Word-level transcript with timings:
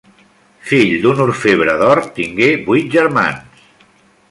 Fill 0.69 0.93
d'un 1.03 1.21
orfebre 1.25 1.77
d'or, 1.83 2.03
tingué 2.17 2.49
vuit 2.71 2.91
germans. 2.99 3.65